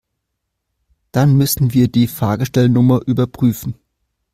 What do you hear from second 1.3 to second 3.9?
müssen wir die Fahrgestellnummer überprüfen.